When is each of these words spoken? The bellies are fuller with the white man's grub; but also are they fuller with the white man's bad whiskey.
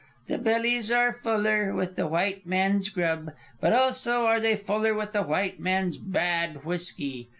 The 0.25 0.39
bellies 0.39 0.89
are 0.89 1.13
fuller 1.13 1.75
with 1.75 1.95
the 1.95 2.07
white 2.07 2.47
man's 2.47 2.89
grub; 2.89 3.33
but 3.59 3.71
also 3.71 4.25
are 4.25 4.39
they 4.39 4.55
fuller 4.55 4.95
with 4.95 5.11
the 5.13 5.21
white 5.21 5.59
man's 5.59 5.95
bad 5.97 6.65
whiskey. 6.65 7.29